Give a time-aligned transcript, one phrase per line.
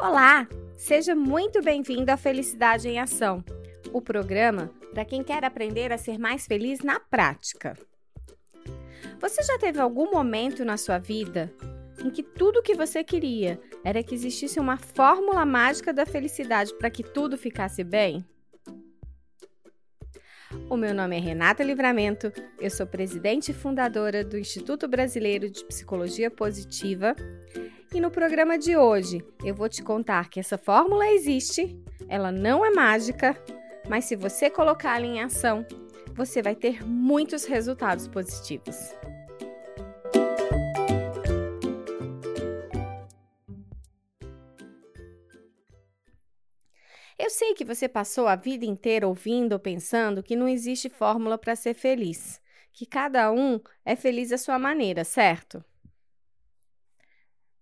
[0.00, 3.44] Olá, seja muito bem-vindo à Felicidade em Ação,
[3.92, 7.76] o programa para quem quer aprender a ser mais feliz na prática.
[9.20, 11.52] Você já teve algum momento na sua vida
[12.02, 16.72] em que tudo o que você queria era que existisse uma fórmula mágica da felicidade
[16.78, 18.24] para que tudo ficasse bem?
[20.70, 25.62] O meu nome é Renata Livramento, eu sou presidente e fundadora do Instituto Brasileiro de
[25.66, 27.14] Psicologia Positiva.
[27.92, 31.76] E no programa de hoje eu vou te contar que essa fórmula existe,
[32.08, 33.36] ela não é mágica,
[33.88, 35.66] mas se você colocá-la em ação,
[36.14, 38.76] você vai ter muitos resultados positivos.
[47.18, 51.36] Eu sei que você passou a vida inteira ouvindo ou pensando que não existe fórmula
[51.36, 52.40] para ser feliz,
[52.72, 55.64] que cada um é feliz à sua maneira, certo?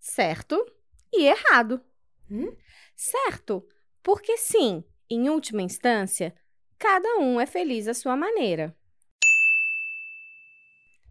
[0.09, 0.65] Certo
[1.13, 1.85] e errado.
[2.31, 2.57] Hum?
[2.97, 3.69] Certo,
[4.03, 6.35] porque sim, em última instância,
[6.79, 8.75] cada um é feliz à sua maneira.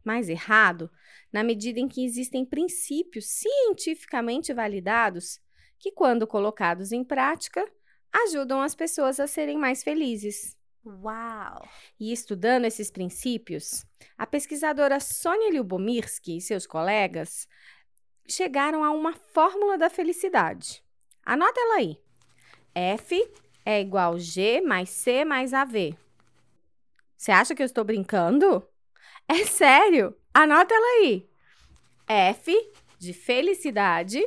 [0.03, 0.89] Mas errado,
[1.31, 5.39] na medida em que existem princípios cientificamente validados
[5.77, 7.63] que, quando colocados em prática,
[8.11, 10.57] ajudam as pessoas a serem mais felizes.
[10.83, 11.67] Uau!
[11.99, 13.85] E estudando esses princípios,
[14.17, 17.47] a pesquisadora Sônia Lyubomirsky e seus colegas
[18.27, 20.83] chegaram a uma fórmula da felicidade.
[21.25, 21.97] Anota ela aí.
[22.73, 23.27] F
[23.65, 25.95] é igual G mais C mais AV.
[27.15, 28.67] Você acha que eu estou brincando?
[29.27, 30.15] É sério!
[30.33, 31.29] Anota ela aí.
[32.07, 34.23] F de felicidade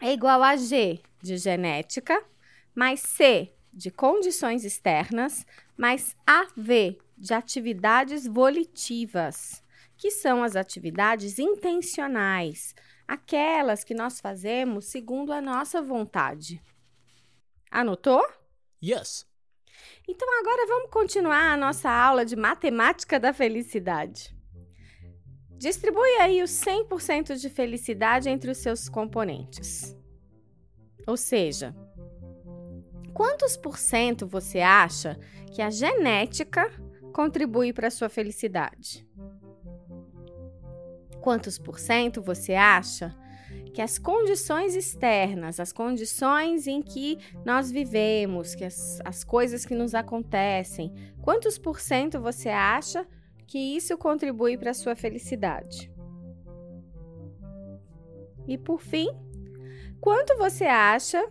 [0.00, 2.24] é igual a G de genética
[2.74, 9.62] mais C de condições externas, mais AV de atividades volitivas,
[9.96, 12.74] que são as atividades intencionais,
[13.10, 16.62] aquelas que nós fazemos segundo a nossa vontade.
[17.68, 18.24] Anotou?
[18.80, 19.26] Yes.
[20.06, 24.32] Então agora vamos continuar a nossa aula de matemática da felicidade.
[25.58, 29.96] Distribui aí os 100% de felicidade entre os seus componentes.
[31.04, 31.74] Ou seja,
[33.12, 35.18] quantos por cento você acha
[35.52, 36.70] que a genética
[37.12, 39.04] contribui para a sua felicidade?
[41.20, 43.14] Quantos por cento você acha
[43.74, 49.74] que as condições externas, as condições em que nós vivemos, que as, as coisas que
[49.74, 50.92] nos acontecem,
[51.22, 53.06] quantos por cento você acha
[53.46, 55.92] que isso contribui para a sua felicidade?
[58.46, 59.08] E por fim,
[60.00, 61.24] quanto você acha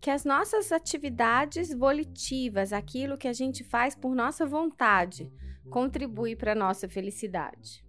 [0.00, 5.30] que as nossas atividades volitivas, aquilo que a gente faz por nossa vontade,
[5.70, 7.83] contribui para a nossa felicidade?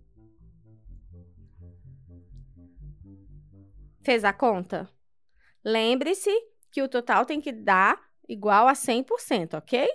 [4.05, 4.88] Fez a conta?
[5.63, 6.29] Lembre-se
[6.69, 7.99] que o total tem que dar
[8.29, 9.89] igual a 100%, ok?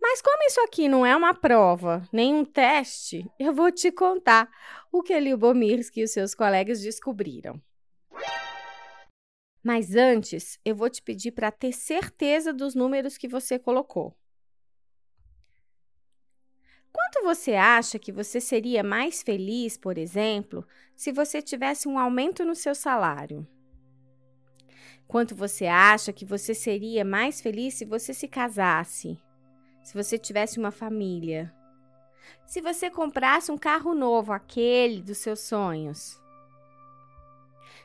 [0.00, 4.48] Mas como isso aqui não é uma prova, nem um teste, eu vou te contar
[4.90, 7.60] o que Lyubomirsky e os seus colegas descobriram.
[9.62, 14.16] Mas antes, eu vou te pedir para ter certeza dos números que você colocou.
[16.96, 22.42] Quanto você acha que você seria mais feliz, por exemplo, se você tivesse um aumento
[22.42, 23.46] no seu salário?
[25.06, 29.22] Quanto você acha que você seria mais feliz se você se casasse?
[29.82, 31.54] Se você tivesse uma família?
[32.46, 36.18] Se você comprasse um carro novo, aquele dos seus sonhos?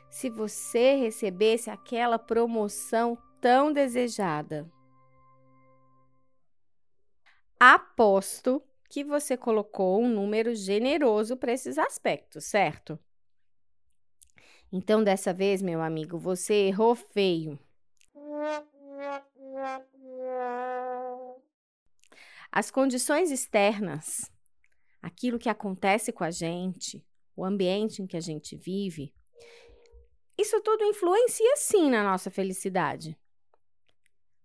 [0.08, 4.66] Se você recebesse aquela promoção tão desejada?
[7.60, 8.62] Aposto
[8.92, 12.98] que você colocou um número generoso para esses aspectos, certo?
[14.70, 17.58] Então, dessa vez, meu amigo, você errou feio.
[22.52, 24.30] As condições externas,
[25.00, 27.02] aquilo que acontece com a gente,
[27.34, 29.14] o ambiente em que a gente vive,
[30.36, 33.18] isso tudo influencia sim na nossa felicidade,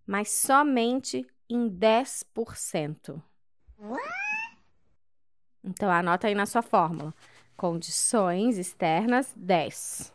[0.05, 3.21] mas somente em 10%.
[5.67, 7.13] Então, anota aí na sua fórmula.
[7.57, 10.13] Condições externas, 10.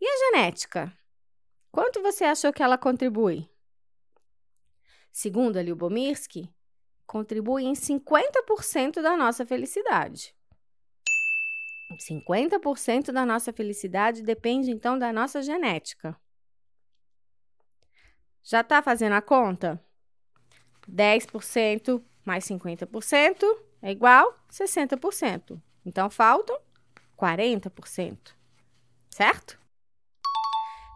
[0.00, 0.92] E a genética?
[1.72, 3.50] Quanto você achou que ela contribui?
[5.10, 6.48] Segundo a Lyubomirsky,
[7.04, 10.32] contribui em 50% da nossa felicidade.
[11.98, 16.16] 50% da nossa felicidade depende então da nossa genética.
[18.44, 19.82] Já está fazendo a conta?
[20.88, 25.62] 10% mais 50% é igual a 60%.
[25.84, 26.58] Então, faltam
[27.16, 28.34] 40%.
[29.08, 29.58] certo?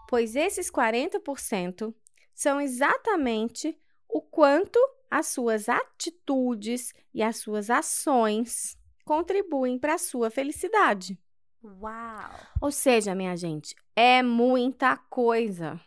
[0.08, 1.94] Pois esses 40%
[2.34, 3.78] são exatamente
[4.08, 4.78] o quanto
[5.08, 11.16] as suas atitudes e as suas ações contribuem para a sua felicidade.
[11.62, 12.30] Uau!
[12.60, 15.80] Ou seja, minha gente, é muita coisa.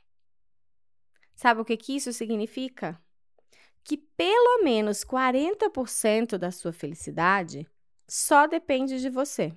[1.36, 2.98] Sabe o que, que isso significa?
[3.84, 7.68] Que pelo menos 40% da sua felicidade
[8.08, 9.54] só depende de você.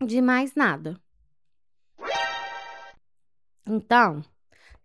[0.00, 1.00] De mais nada.
[3.66, 4.22] Então,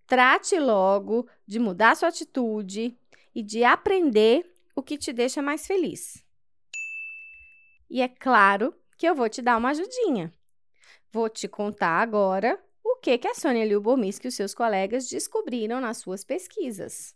[0.06, 2.98] trate logo de mudar sua atitude
[3.34, 6.24] e de aprender o que te deixa mais feliz.
[7.90, 10.34] E é claro que eu vou te dar uma ajudinha.
[11.12, 15.80] Vou te contar agora o que, que a Sônia Liubomisk e os seus colegas descobriram
[15.80, 17.16] nas suas pesquisas.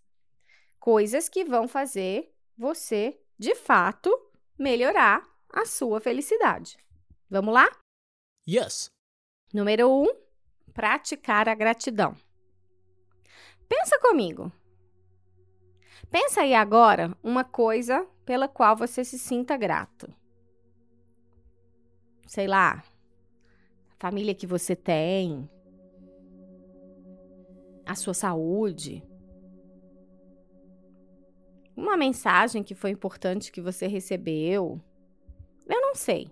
[0.81, 4.09] Coisas que vão fazer você, de fato,
[4.57, 5.23] melhorar
[5.53, 6.75] a sua felicidade.
[7.29, 7.69] Vamos lá?
[8.49, 8.89] Yes.
[9.53, 10.01] Número 1.
[10.01, 10.07] Um,
[10.73, 12.17] praticar a gratidão.
[13.69, 14.51] Pensa comigo.
[16.09, 20.11] Pensa aí agora uma coisa pela qual você se sinta grato.
[22.25, 22.83] Sei lá,
[23.91, 25.47] a família que você tem,
[27.85, 29.07] a sua saúde,
[31.75, 34.79] uma mensagem que foi importante que você recebeu.
[35.67, 36.29] Eu não sei.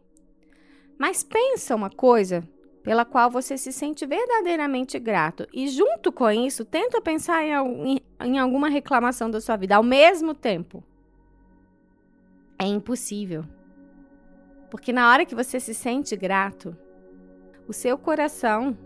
[0.97, 2.47] Mas pensa uma coisa
[2.83, 5.47] pela qual você se sente verdadeiramente grato.
[5.53, 10.33] E junto com isso, tenta pensar em, em, alguma reclamação da sua vida ao mesmo
[10.33, 10.83] tempo.
[12.57, 13.45] É impossível.
[14.69, 16.75] Porque na hora que você se sente grato,
[17.67, 18.77] o seu coração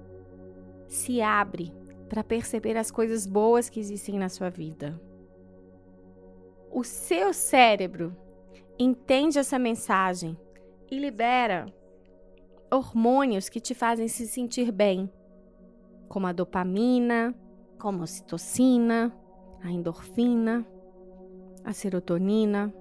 [0.88, 1.71] se abre
[2.07, 5.00] para perceber as coisas boas que existem na sua vida.
[6.75, 8.18] O seu cérebro
[8.80, 10.36] entende essa mensagem
[10.90, 11.68] e libera
[12.72, 15.08] hormônios que te fazem se sentir bem,
[16.10, 17.36] como a dopamina,
[17.78, 19.16] como a ocitocina,
[19.62, 20.66] a endorfina,
[21.64, 22.74] a serotonina.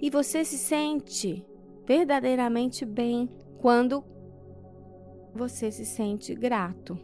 [0.00, 1.46] E você se sente
[1.86, 3.30] verdadeiramente bem
[3.60, 4.04] quando
[5.32, 6.98] você se sente grato.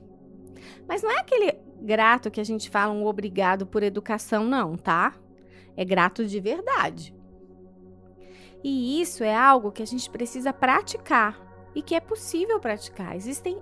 [0.89, 5.15] Mas não é aquele grato que a gente fala um obrigado por educação, não, tá?
[5.77, 7.15] É grato de verdade.
[8.63, 11.41] E isso é algo que a gente precisa praticar
[11.75, 13.15] e que é possível praticar.
[13.15, 13.61] Existem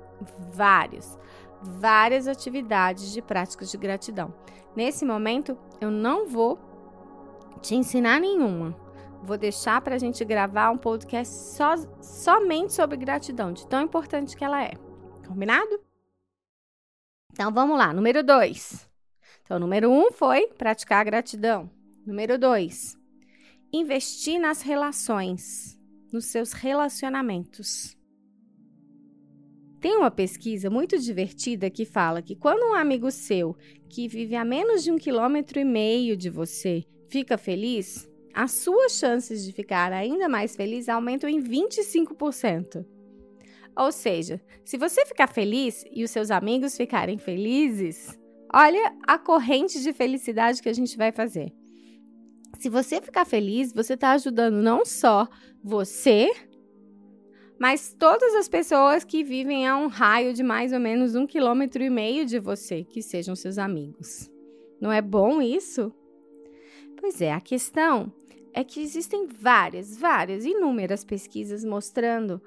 [0.53, 1.19] vários,
[1.63, 4.33] várias atividades de práticas de gratidão.
[4.75, 6.59] Nesse momento, eu não vou
[7.61, 8.75] te ensinar nenhuma.
[9.23, 14.37] Vou deixar para a gente gravar um podcast só, somente sobre gratidão, de tão importante
[14.37, 14.73] que ela é.
[15.27, 15.86] Combinado?
[17.37, 17.93] Então vamos lá.
[17.93, 18.89] Número dois.
[19.43, 21.71] Então, número um foi praticar a gratidão.
[22.07, 22.97] Número dois,
[23.71, 25.79] investir nas relações,
[26.11, 27.95] nos seus relacionamentos.
[29.83, 33.55] Tem uma pesquisa muito divertida que fala que quando um amigo seu
[33.91, 38.93] que vive a menos de um quilômetro e meio de você fica feliz, as suas
[38.93, 42.96] chances de ficar ainda mais feliz aumentam em 25%.
[43.77, 48.19] Ou seja, se você ficar feliz e os seus amigos ficarem felizes,
[48.53, 51.53] olha a corrente de felicidade que a gente vai fazer.
[52.59, 55.29] Se você ficar feliz, você está ajudando não só
[55.63, 56.31] você,
[57.59, 61.83] mas todas as pessoas que vivem a um raio de mais ou menos um quilômetro
[61.83, 64.31] e meio de você, que sejam seus amigos.
[64.81, 65.93] Não é bom isso?
[66.99, 68.11] Pois é, a questão
[68.55, 72.41] é que existem várias, várias, inúmeras pesquisas mostrando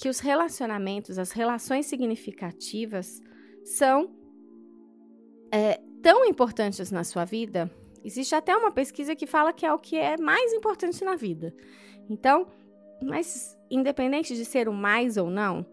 [0.00, 3.20] que os relacionamentos, as relações significativas,
[3.64, 4.10] são
[5.52, 7.70] é, tão importantes na sua vida
[8.04, 11.54] Existe até uma pesquisa que fala que é o que é mais importante na vida.
[12.08, 12.46] Então,
[13.02, 15.64] mas independente de ser o mais ou não,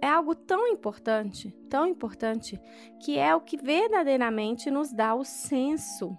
[0.00, 2.60] é algo tão importante, tão importante,
[3.00, 6.16] que é o que verdadeiramente nos dá o senso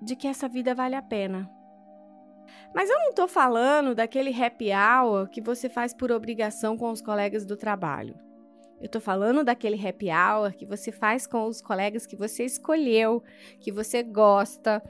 [0.00, 1.48] de que essa vida vale a pena.
[2.74, 7.00] Mas eu não estou falando daquele happy hour que você faz por obrigação com os
[7.00, 8.14] colegas do trabalho.
[8.80, 13.22] Eu tô falando daquele happy hour que você faz com os colegas que você escolheu,
[13.60, 14.82] que você gosta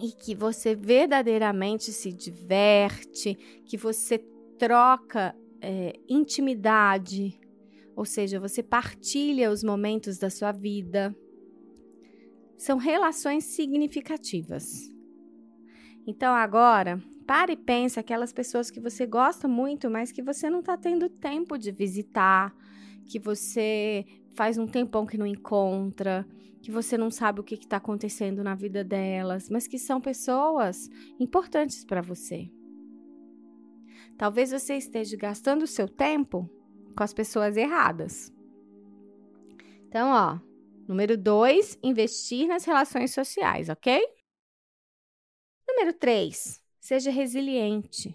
[0.00, 4.18] e que você verdadeiramente se diverte, que você
[4.56, 7.40] troca é, intimidade,
[7.96, 11.14] ou seja, você partilha os momentos da sua vida.
[12.56, 14.90] São relações significativas.
[16.06, 20.58] Então agora, Pare e pense aquelas pessoas que você gosta muito, mas que você não
[20.58, 22.52] está tendo tempo de visitar,
[23.06, 24.04] que você
[24.34, 26.26] faz um tempão que não encontra,
[26.60, 30.90] que você não sabe o que está acontecendo na vida delas, mas que são pessoas
[31.20, 32.50] importantes para você.
[34.18, 36.50] Talvez você esteja gastando o seu tempo
[36.96, 38.34] com as pessoas erradas.
[39.86, 40.40] Então, ó,
[40.88, 44.02] número dois, investir nas relações sociais, ok?
[45.80, 48.14] Número três, seja resiliente.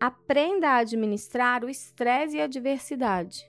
[0.00, 3.46] Aprenda a administrar o estresse e a adversidade.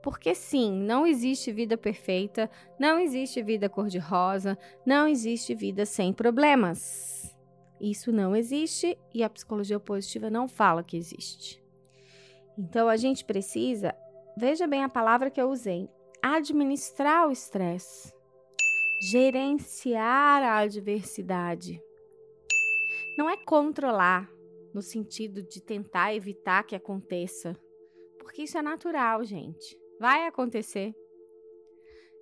[0.00, 4.56] Porque sim, não existe vida perfeita, não existe vida cor-de-rosa,
[4.86, 7.36] não existe vida sem problemas.
[7.80, 11.60] Isso não existe e a psicologia positiva não fala que existe.
[12.56, 13.92] Então a gente precisa,
[14.36, 15.90] veja bem a palavra que eu usei,
[16.22, 18.14] administrar o estresse,
[19.02, 21.82] gerenciar a adversidade.
[23.18, 24.30] Não é controlar
[24.72, 27.52] no sentido de tentar evitar que aconteça,
[28.20, 29.76] porque isso é natural, gente.
[29.98, 30.94] Vai acontecer.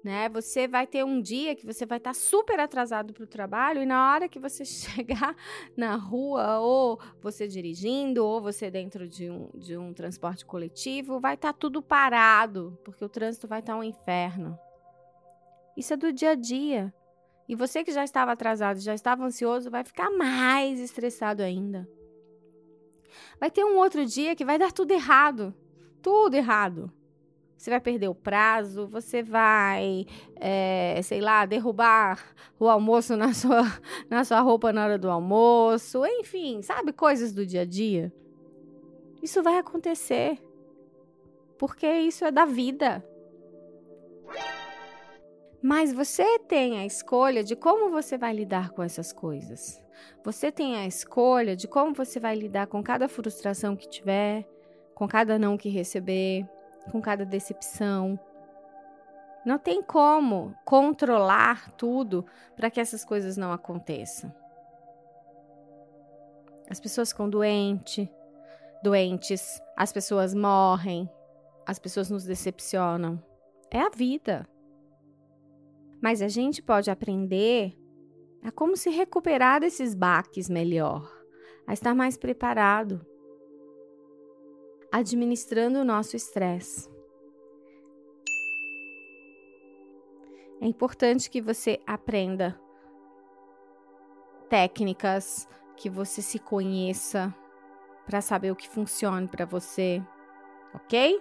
[0.02, 0.26] Né?
[0.30, 3.82] Você vai ter um dia que você vai estar tá super atrasado para o trabalho
[3.82, 5.36] e na hora que você chegar
[5.76, 11.34] na rua, ou você dirigindo, ou você dentro de um, de um transporte coletivo, vai
[11.34, 14.58] estar tá tudo parado, porque o trânsito vai estar tá um inferno.
[15.76, 16.90] Isso é do dia a dia.
[17.48, 21.88] E você que já estava atrasado, já estava ansioso, vai ficar mais estressado ainda.
[23.38, 25.54] Vai ter um outro dia que vai dar tudo errado.
[26.02, 26.92] Tudo errado.
[27.56, 30.04] Você vai perder o prazo, você vai,
[30.36, 32.22] é, sei lá, derrubar
[32.60, 33.62] o almoço na sua,
[34.10, 38.12] na sua roupa na hora do almoço, enfim, sabe, coisas do dia a dia.
[39.22, 40.38] Isso vai acontecer.
[41.58, 43.02] Porque isso é da vida.
[45.66, 49.82] Mas você tem a escolha de como você vai lidar com essas coisas.
[50.23, 54.49] Você tem a escolha de como você vai lidar com cada frustração que tiver,
[54.94, 56.49] com cada não que receber
[56.92, 58.16] com cada decepção.
[59.44, 64.32] Não tem como controlar tudo para que essas coisas não aconteçam.
[66.70, 68.08] As pessoas ficam doentes,
[68.85, 71.11] doentes, as pessoas morrem,
[71.66, 73.20] as pessoas nos decepcionam.
[73.68, 74.46] É a vida.
[76.00, 77.76] Mas a gente pode aprender
[78.42, 81.10] a como se recuperar desses baques melhor,
[81.66, 83.04] a estar mais preparado
[84.92, 86.88] administrando o nosso estresse.
[90.60, 92.58] É importante que você aprenda
[94.48, 97.34] técnicas, que você se conheça
[98.06, 100.02] para saber o que funciona para você,
[100.72, 101.20] ok?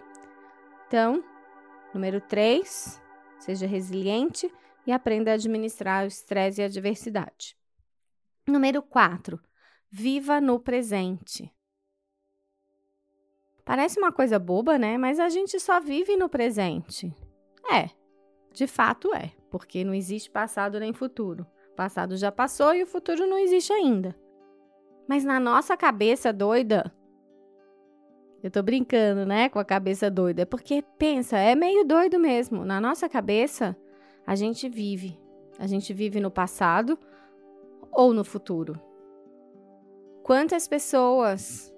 [0.87, 1.23] Então,
[1.93, 3.01] número 3,
[3.39, 4.49] seja resiliente
[4.85, 7.57] e aprenda a administrar o estresse e a adversidade.
[8.47, 9.39] Número 4,
[9.89, 11.51] viva no presente.
[13.63, 14.97] Parece uma coisa boba, né?
[14.97, 17.11] Mas a gente só vive no presente.
[17.71, 17.89] É,
[18.53, 21.47] de fato é, porque não existe passado nem futuro.
[21.71, 24.15] O passado já passou e o futuro não existe ainda.
[25.07, 26.93] Mas na nossa cabeça doida,
[28.43, 32.63] eu tô brincando, né, com a cabeça doida, porque pensa, é meio doido mesmo.
[32.63, 33.75] Na nossa cabeça,
[34.25, 35.19] a gente vive.
[35.57, 36.97] A gente vive no passado
[37.91, 38.79] ou no futuro.
[40.23, 41.73] Quantas pessoas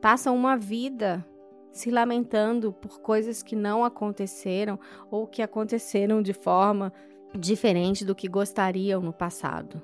[0.00, 1.24] passam uma vida
[1.72, 4.78] se lamentando por coisas que não aconteceram
[5.10, 6.92] ou que aconteceram de forma
[7.34, 9.80] diferente do que gostariam no passado.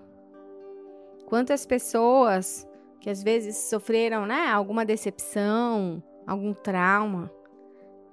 [1.26, 2.68] Quantas pessoas
[3.00, 7.30] que às vezes sofreram, né, alguma decepção, algum trauma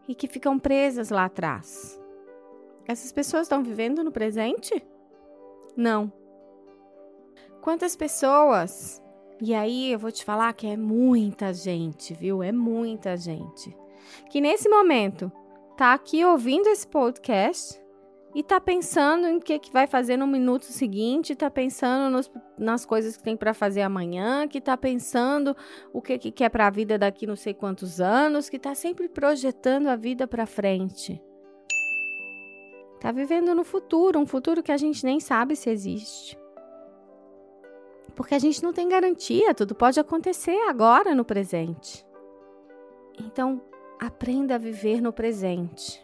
[0.07, 1.99] e que ficam presas lá atrás.
[2.87, 4.83] Essas pessoas estão vivendo no presente?
[5.75, 6.11] Não.
[7.61, 9.03] Quantas pessoas
[9.45, 12.41] e aí eu vou te falar que é muita gente, viu?
[12.41, 13.75] É muita gente.
[14.29, 15.31] Que nesse momento
[15.75, 17.81] tá aqui ouvindo esse podcast
[18.35, 22.31] e tá pensando em o que, que vai fazer no minuto seguinte, tá pensando nos,
[22.57, 25.55] nas coisas que tem para fazer amanhã, que tá pensando
[25.91, 29.09] o que, que quer para a vida daqui não sei quantos anos, que tá sempre
[29.09, 31.21] projetando a vida para frente.
[33.03, 36.39] Tá vivendo no futuro, um futuro que a gente nem sabe se existe.
[38.15, 42.05] Porque a gente não tem garantia, tudo pode acontecer agora no presente.
[43.19, 43.61] Então,
[43.99, 46.01] aprenda a viver no presente.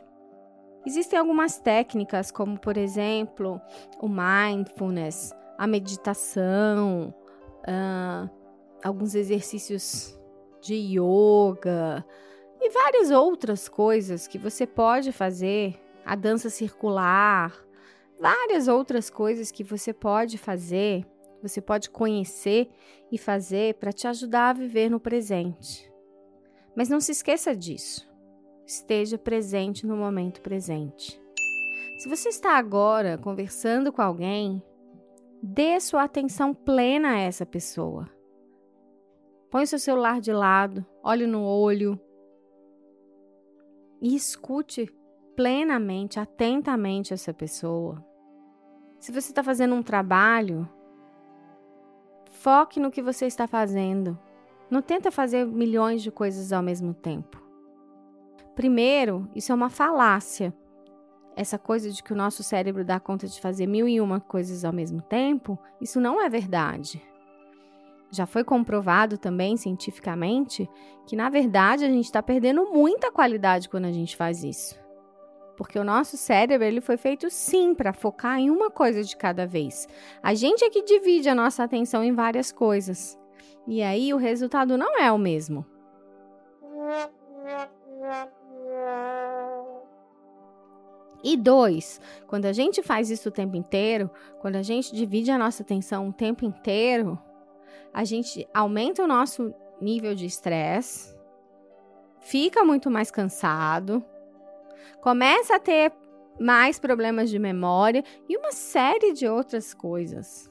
[0.86, 3.62] Existem algumas técnicas, como por exemplo
[4.02, 7.14] o mindfulness, a meditação,
[7.62, 8.30] uh,
[8.84, 10.20] alguns exercícios
[10.60, 12.06] de yoga
[12.60, 17.56] e várias outras coisas que você pode fazer, a dança circular,
[18.20, 21.06] várias outras coisas que você pode fazer
[21.42, 22.70] você pode conhecer
[23.12, 25.92] e fazer para te ajudar a viver no presente.
[26.76, 28.08] Mas não se esqueça disso.
[28.66, 31.20] Esteja presente no momento presente.
[32.00, 34.62] Se você está agora conversando com alguém,
[35.42, 38.10] dê sua atenção plena a essa pessoa.
[39.50, 42.00] Põe seu celular de lado, olhe no olho
[44.00, 44.88] e escute
[45.40, 48.04] plenamente, atentamente essa pessoa.
[49.00, 50.68] Se você está fazendo um trabalho,
[52.30, 54.20] foque no que você está fazendo.
[54.70, 57.42] Não tenta fazer milhões de coisas ao mesmo tempo.
[58.54, 60.54] Primeiro, isso é uma falácia.
[61.38, 64.66] Essa coisa de que o nosso cérebro dá conta de fazer mil e uma coisas
[64.66, 67.02] ao mesmo tempo, isso não é verdade.
[68.12, 70.70] Já foi comprovado também cientificamente
[71.08, 74.78] que, na verdade, a gente está perdendo muita qualidade quando a gente faz isso.
[75.60, 79.46] Porque o nosso cérebro ele foi feito sim para focar em uma coisa de cada
[79.46, 79.90] vez.
[80.24, 83.20] A gente é que divide a nossa atenção em várias coisas.
[83.68, 85.66] E aí o resultado não é o mesmo.
[91.22, 95.38] E dois, quando a gente faz isso o tempo inteiro, quando a gente divide a
[95.38, 97.20] nossa atenção o tempo inteiro,
[97.94, 101.14] a gente aumenta o nosso nível de estresse,
[102.22, 104.02] fica muito mais cansado,
[105.02, 105.92] começa a ter
[106.40, 110.50] mais problemas de memória e uma série de outras coisas.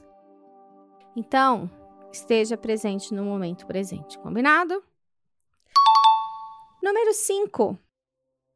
[1.15, 1.69] Então,
[2.11, 4.83] esteja presente no momento presente, combinado?
[6.81, 7.77] Número 5.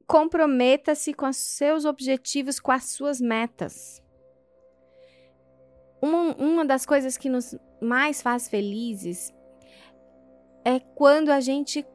[0.08, 4.01] Comprometa-se com os seus objetivos, com as suas metas.
[6.01, 9.34] Uma, uma das coisas que nos mais faz felizes
[10.65, 11.86] é quando a gente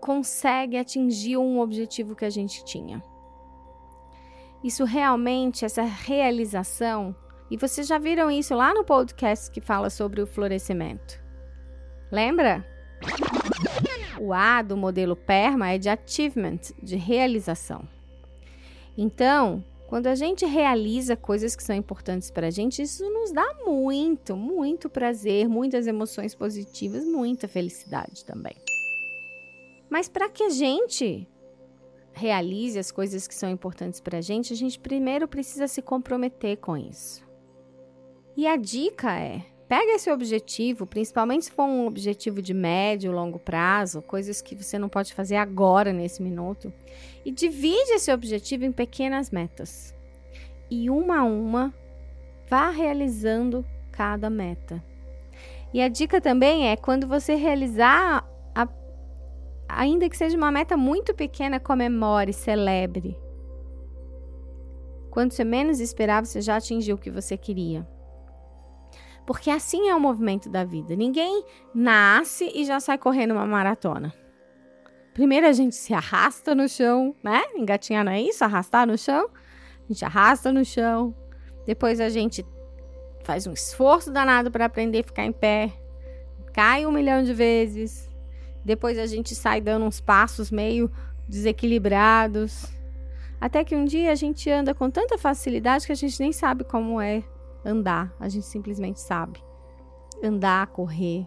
[0.00, 3.02] consegue atingir um objetivo que a gente tinha.
[4.62, 7.14] Isso realmente, essa realização,
[7.50, 11.22] e vocês já viram isso lá no podcast que fala sobre o florescimento.
[12.10, 12.66] Lembra?
[14.20, 17.88] O A do modelo PERMA é de achievement, de realização.
[18.96, 23.54] Então, quando a gente realiza coisas que são importantes para a gente, isso nos dá
[23.64, 28.56] muito, muito prazer, muitas emoções positivas, muita felicidade também.
[29.88, 31.26] Mas para que a gente
[32.18, 36.56] realize as coisas que são importantes para a gente, a gente primeiro precisa se comprometer
[36.58, 37.26] com isso.
[38.36, 43.38] E a dica é: pega esse objetivo, principalmente se for um objetivo de médio, longo
[43.38, 46.72] prazo, coisas que você não pode fazer agora nesse minuto,
[47.24, 49.94] e divide esse objetivo em pequenas metas.
[50.70, 51.74] E uma a uma,
[52.48, 54.82] vá realizando cada meta.
[55.72, 58.26] E a dica também é quando você realizar,
[59.68, 63.18] ainda que seja uma meta muito pequena, comemore, celebre.
[65.10, 67.86] Quando você menos esperava, você já atingiu o que você queria.
[69.26, 70.96] Porque assim é o movimento da vida.
[70.96, 74.14] Ninguém nasce e já sai correndo uma maratona.
[75.12, 77.42] Primeiro a gente se arrasta no chão, né?
[77.56, 78.42] Engatinhar não é isso?
[78.42, 79.28] Arrastar no chão.
[79.84, 81.14] A gente arrasta no chão.
[81.66, 82.46] Depois a gente
[83.24, 85.72] faz um esforço danado para aprender a ficar em pé.
[86.54, 88.07] Cai um milhão de vezes.
[88.64, 90.90] Depois a gente sai dando uns passos meio
[91.28, 92.66] desequilibrados.
[93.40, 96.64] Até que um dia a gente anda com tanta facilidade que a gente nem sabe
[96.64, 97.22] como é
[97.64, 98.14] andar.
[98.18, 99.42] A gente simplesmente sabe.
[100.22, 101.26] Andar, correr,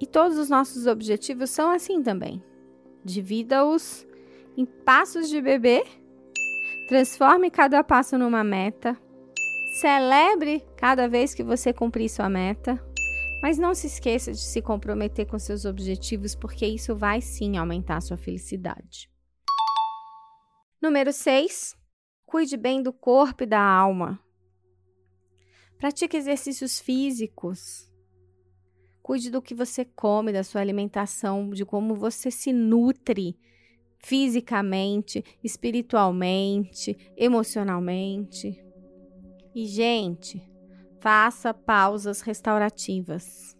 [0.00, 2.42] e todos os nossos objetivos são assim também.
[3.04, 4.06] Divida-os
[4.56, 5.84] em passos de bebê,
[6.88, 8.96] transforme cada passo numa meta,
[9.80, 12.82] celebre cada vez que você cumprir sua meta,
[13.42, 18.00] mas não se esqueça de se comprometer com seus objetivos, porque isso vai sim aumentar
[18.00, 19.10] sua felicidade.
[20.80, 21.76] Número 6.
[22.24, 24.20] Cuide bem do corpo e da alma.
[25.78, 27.90] Pratique exercícios físicos.
[29.02, 33.38] Cuide do que você come, da sua alimentação, de como você se nutre
[33.98, 38.64] fisicamente, espiritualmente, emocionalmente.
[39.54, 40.42] E, gente,
[41.06, 43.56] faça pausas restaurativas.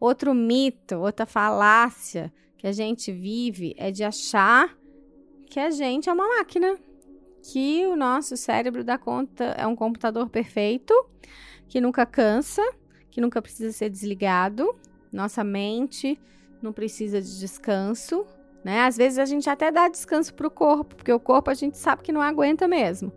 [0.00, 4.76] Outro mito, outra falácia que a gente vive é de achar
[5.46, 6.76] que a gente é uma máquina,
[7.40, 10.92] que o nosso cérebro dá conta, é um computador perfeito,
[11.68, 12.62] que nunca cansa
[13.12, 14.74] que nunca precisa ser desligado.
[15.12, 16.18] Nossa mente
[16.60, 18.26] não precisa de descanso,
[18.64, 18.80] né?
[18.80, 21.78] Às vezes a gente até dá descanso para o corpo, porque o corpo a gente
[21.78, 23.12] sabe que não aguenta mesmo.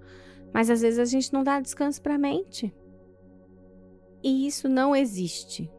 [0.54, 2.72] Mas às vezes a gente não dá descanso para a mente.
[4.24, 5.70] E isso não existe.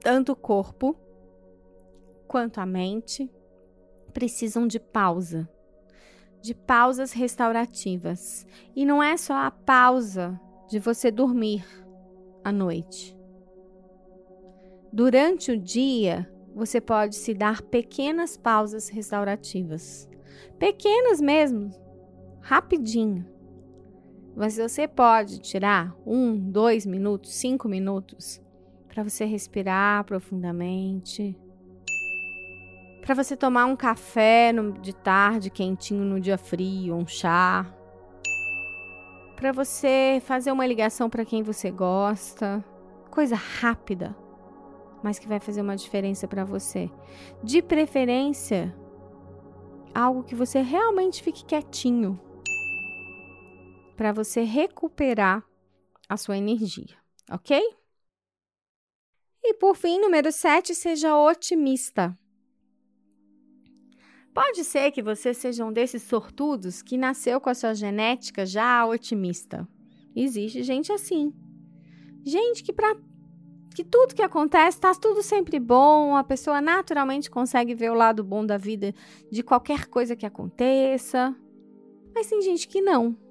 [0.00, 0.96] Tanto o corpo
[2.26, 3.30] quanto a mente
[4.14, 5.48] precisam de pausa,
[6.40, 8.46] de pausas restaurativas.
[8.74, 11.64] E não é só a pausa de você dormir
[12.42, 13.16] à noite.
[14.92, 20.08] Durante o dia, você pode se dar pequenas pausas restaurativas.
[20.58, 21.70] Pequenas mesmo,
[22.40, 23.24] rapidinho.
[24.36, 28.40] Mas você pode tirar um, dois minutos, cinco minutos
[28.88, 31.36] para você respirar profundamente,
[33.02, 37.66] para você tomar um café de tarde quentinho no dia frio, um chá,
[39.36, 42.64] para você fazer uma ligação para quem você gosta,
[43.10, 44.14] coisa rápida,
[45.02, 46.90] mas que vai fazer uma diferença para você.
[47.42, 48.74] De preferência,
[49.94, 52.20] algo que você realmente fique quietinho,
[54.00, 55.46] para você recuperar
[56.08, 56.96] a sua energia,
[57.30, 57.60] ok?
[59.42, 62.18] E por fim, número 7, seja otimista.
[64.32, 68.86] Pode ser que você seja um desses sortudos que nasceu com a sua genética já
[68.86, 69.68] otimista.
[70.16, 71.34] Existe gente assim.
[72.24, 72.96] Gente que para
[73.74, 78.24] que tudo que acontece está tudo sempre bom, a pessoa naturalmente consegue ver o lado
[78.24, 78.94] bom da vida
[79.30, 81.36] de qualquer coisa que aconteça.
[82.14, 83.29] Mas tem gente que não.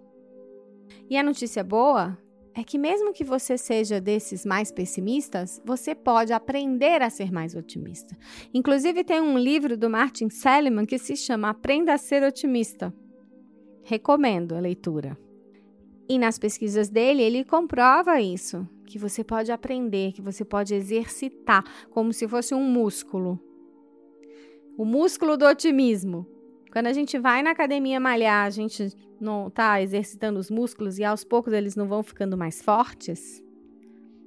[1.09, 2.17] E a notícia boa
[2.53, 7.55] é que, mesmo que você seja desses mais pessimistas, você pode aprender a ser mais
[7.55, 8.17] otimista.
[8.53, 12.93] Inclusive, tem um livro do Martin Seligman que se chama Aprenda a Ser Otimista.
[13.83, 15.17] Recomendo a leitura.
[16.07, 21.63] E nas pesquisas dele, ele comprova isso, que você pode aprender, que você pode exercitar,
[21.91, 23.39] como se fosse um músculo.
[24.77, 26.25] O músculo do otimismo.
[26.71, 31.03] Quando a gente vai na academia malhar, a gente não está exercitando os músculos e
[31.03, 33.43] aos poucos eles não vão ficando mais fortes?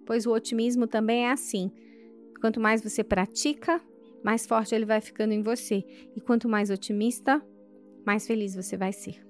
[0.04, 1.70] Pois o otimismo também é assim.
[2.40, 3.80] Quanto mais você pratica,
[4.24, 5.84] mais forte ele vai ficando em você.
[6.16, 7.40] E quanto mais otimista,
[8.04, 9.24] mais feliz você vai ser.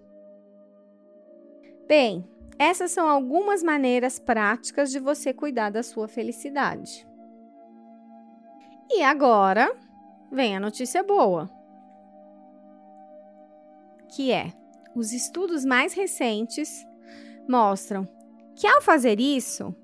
[1.87, 2.27] Bem,
[2.59, 7.07] essas são algumas maneiras práticas de você cuidar da sua felicidade.
[8.91, 9.71] E agora
[10.31, 11.62] vem a notícia boa
[14.15, 14.53] que é:
[14.95, 16.87] os estudos mais recentes
[17.49, 18.09] mostram
[18.55, 19.75] que ao fazer isso,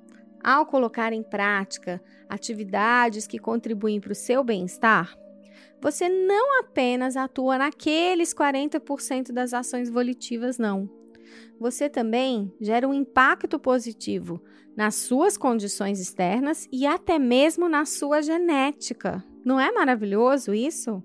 [0.42, 5.16] ao colocar em prática atividades que contribuem para o seu bem-estar,
[5.80, 10.88] você não apenas atua naqueles 40% das ações volitivas, não.
[11.58, 14.42] Você também gera um impacto positivo
[14.76, 19.24] nas suas condições externas e até mesmo na sua genética.
[19.44, 21.02] Não é maravilhoso isso?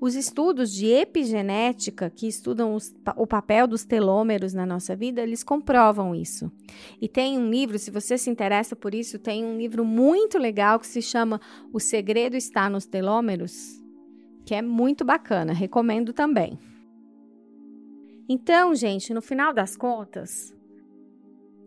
[0.00, 5.42] Os estudos de epigenética, que estudam os, o papel dos telômeros na nossa vida, eles
[5.42, 6.50] comprovam isso.
[7.00, 10.78] E tem um livro, se você se interessa por isso, tem um livro muito legal
[10.78, 11.40] que se chama
[11.72, 13.82] O Segredo Está nos Telômeros,
[14.44, 16.58] que é muito bacana, recomendo também.
[18.28, 20.54] Então, gente, no final das contas,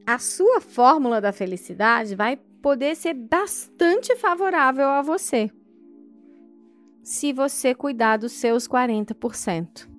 [0.06, 5.52] a sua fórmula da felicidade vai poder ser bastante favorável a você
[7.04, 9.90] se você cuidar dos seus 40%.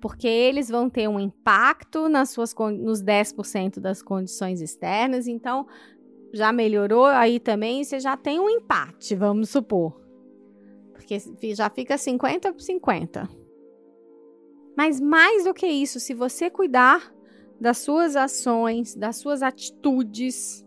[0.00, 5.66] Porque eles vão ter um impacto nas suas, nos 10% das condições externas, então
[6.32, 10.00] já melhorou aí também, você já tem um empate, vamos supor.
[10.94, 11.18] Porque
[11.54, 13.28] já fica 50 por 50.
[14.76, 17.12] Mas mais do que isso, se você cuidar
[17.60, 20.64] das suas ações, das suas atitudes,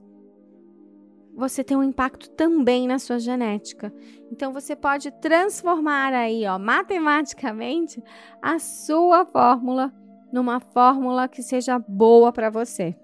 [1.35, 3.93] você tem um impacto também na sua genética.
[4.31, 8.01] Então você pode transformar aí, ó, matematicamente,
[8.41, 9.91] a sua fórmula
[10.31, 12.95] numa fórmula que seja boa para você.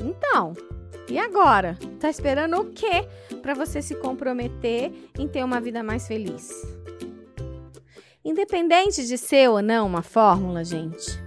[0.00, 0.52] Então,
[1.08, 1.78] e agora?
[2.00, 3.06] Tá esperando o quê
[3.42, 6.50] para você se comprometer em ter uma vida mais feliz?
[8.24, 11.22] Independente de ser ou não uma fórmula, gente,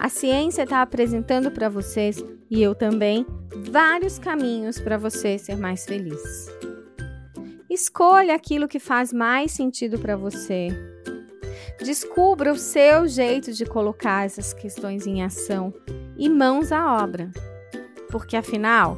[0.00, 3.26] a ciência está apresentando para vocês e eu também
[3.70, 6.48] vários caminhos para você ser mais feliz.
[7.68, 10.68] Escolha aquilo que faz mais sentido para você.
[11.84, 15.70] Descubra o seu jeito de colocar essas questões em ação
[16.16, 17.30] e mãos à obra.
[18.08, 18.96] Porque afinal,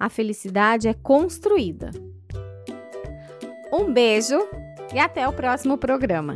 [0.00, 1.92] a felicidade é construída.
[3.72, 4.36] Um beijo
[4.92, 6.34] e até o próximo programa.